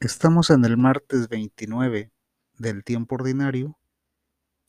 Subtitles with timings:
[0.00, 2.12] Estamos en el martes 29
[2.56, 3.76] del tiempo ordinario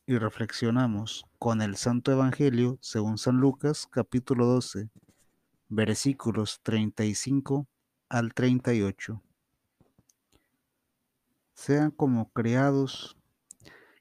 [0.08, 4.90] y reflexionamos con el Santo Evangelio según San Lucas capítulo 12
[5.68, 7.68] versículos 35
[8.10, 9.22] al 38.
[11.54, 13.16] Sean como criados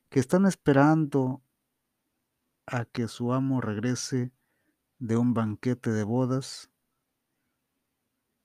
[0.08, 1.42] que están esperando
[2.64, 4.32] a que su amo regrese
[4.98, 6.70] de un banquete de bodas,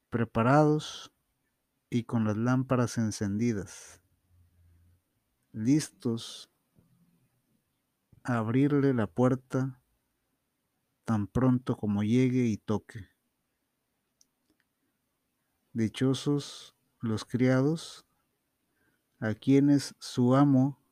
[0.09, 1.12] preparados
[1.93, 4.01] y con las lámparas encendidas,
[5.51, 6.49] listos
[8.23, 9.79] a abrirle la puerta
[11.05, 13.09] tan pronto como llegue y toque.
[15.73, 18.07] Dichosos los criados
[19.19, 20.83] a quienes su amo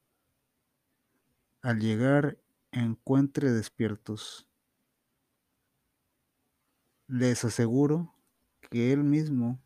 [1.64, 2.38] al llegar
[2.72, 4.48] encuentre despiertos.
[7.08, 8.14] Les aseguro
[8.70, 9.60] que él mismo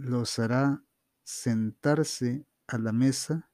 [0.00, 0.82] los hará
[1.24, 3.50] sentarse a la mesa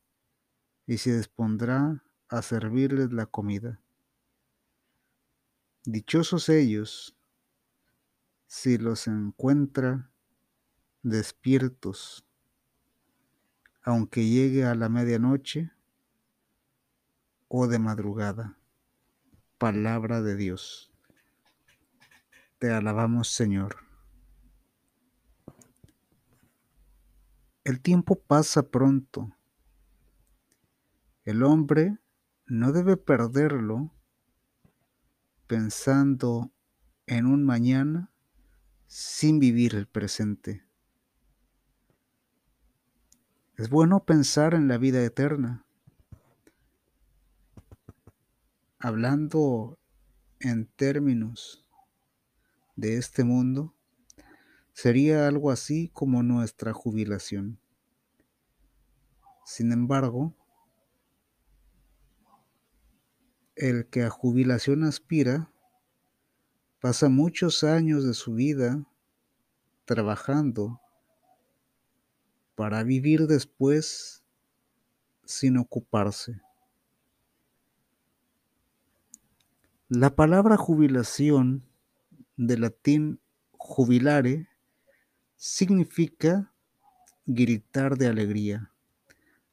[0.86, 3.80] y se dispondrá a servirles la comida.
[5.84, 7.16] Dichosos ellos
[8.46, 10.10] si los encuentra
[11.02, 12.24] despiertos,
[13.82, 15.70] aunque llegue a la medianoche
[17.48, 18.56] o de madrugada.
[19.58, 20.92] Palabra de Dios.
[22.58, 23.85] Te alabamos, Señor.
[27.66, 29.36] El tiempo pasa pronto.
[31.24, 31.98] El hombre
[32.46, 33.92] no debe perderlo
[35.48, 36.52] pensando
[37.08, 38.12] en un mañana
[38.86, 40.64] sin vivir el presente.
[43.56, 45.66] Es bueno pensar en la vida eterna.
[48.78, 49.76] Hablando
[50.38, 51.66] en términos
[52.76, 53.75] de este mundo,
[54.76, 57.58] Sería algo así como nuestra jubilación.
[59.46, 60.34] Sin embargo,
[63.54, 65.50] el que a jubilación aspira
[66.78, 68.84] pasa muchos años de su vida
[69.86, 70.78] trabajando
[72.54, 74.24] para vivir después
[75.24, 76.42] sin ocuparse.
[79.88, 81.64] La palabra jubilación,
[82.36, 83.20] de latín
[83.56, 84.50] jubilare,
[85.36, 86.52] significa
[87.26, 88.72] gritar de alegría.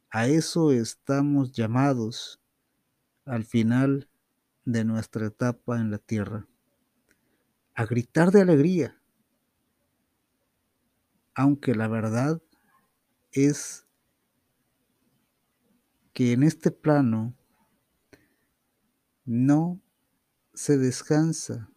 [0.10, 2.40] A eso estamos llamados
[3.26, 4.10] al final
[4.66, 6.48] de nuestra etapa en la tierra.
[7.74, 9.02] A gritar de alegría.
[11.36, 12.42] Aunque la verdad
[13.32, 13.88] es
[16.14, 17.36] que en este plano
[19.26, 19.82] no
[20.54, 21.72] se descansa,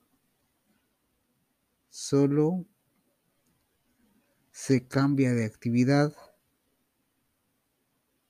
[1.88, 2.67] solo
[4.56, 6.17] se cambia de actividad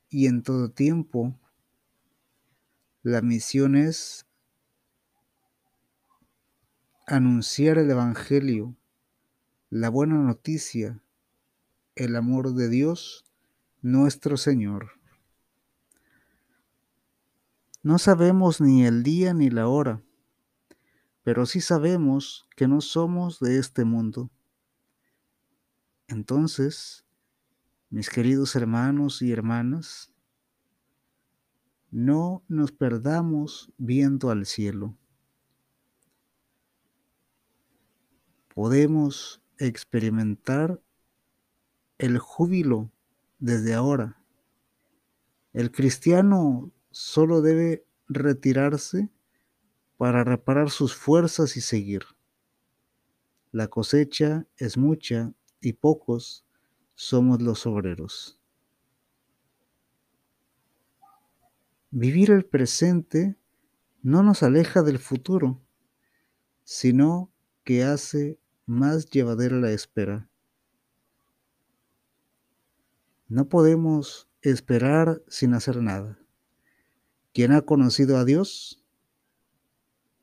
[0.08, 1.38] y en todo tiempo
[3.04, 4.26] la misión es
[7.06, 8.74] anunciar el Evangelio,
[9.70, 11.00] la buena noticia,
[11.94, 13.24] el amor de Dios,
[13.80, 14.98] nuestro Señor.
[17.84, 20.02] No sabemos ni el día ni la hora,
[21.22, 24.28] pero sí sabemos que no somos de este mundo
[26.08, 27.04] entonces,
[27.90, 30.12] mis queridos hermanos y hermanas,
[31.90, 34.96] no nos perdamos viendo al cielo.
[38.54, 40.80] Podemos experimentar
[41.98, 42.90] el júbilo
[43.38, 44.22] desde ahora.
[45.52, 49.10] El cristiano solo debe retirarse
[49.96, 52.04] para reparar sus fuerzas y seguir.
[53.52, 56.44] La cosecha es mucha y pocos
[56.94, 58.38] somos los obreros.
[61.90, 63.36] Vivir el presente
[64.02, 65.62] no nos aleja del futuro,
[66.64, 67.30] sino
[67.64, 70.28] que hace más llevadera la espera.
[73.28, 76.18] No podemos esperar sin hacer nada.
[77.32, 78.84] Quien ha conocido a Dios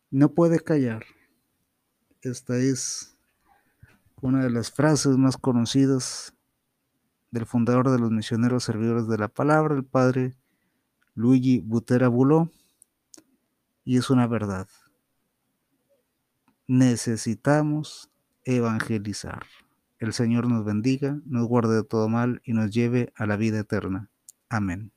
[0.09, 1.03] no puede callar.
[2.21, 3.12] Esta es
[4.23, 6.33] una de las frases más conocidas
[7.29, 10.33] del fundador de los misioneros servidores de la palabra, el padre
[11.13, 12.49] Luigi Butera Buló,
[13.83, 14.69] y es una verdad.
[16.67, 18.09] Necesitamos
[18.45, 19.45] evangelizar.
[19.99, 23.59] El Señor nos bendiga, nos guarde de todo mal y nos lleve a la vida
[23.59, 24.09] eterna.
[24.47, 24.93] Amén.